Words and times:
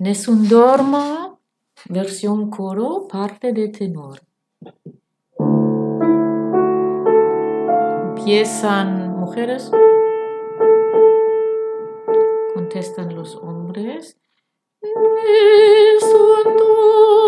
Nesundorma, 0.00 1.36
versión 1.88 2.50
coro, 2.50 3.08
parte 3.08 3.52
de 3.52 3.68
tenor. 3.68 4.20
Empiezan 8.16 9.18
mujeres, 9.18 9.72
contestan 12.54 13.16
los 13.16 13.34
hombres. 13.34 14.16
Nesundorma. 16.00 17.27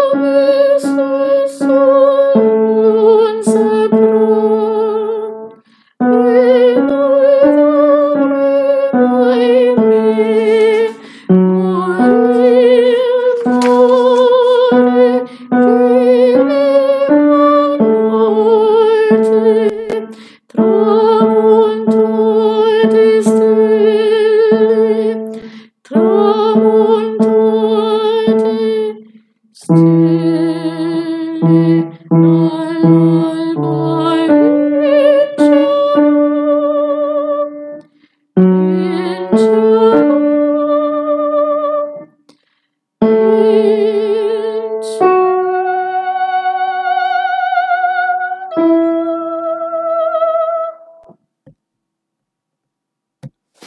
Still 29.53 30.10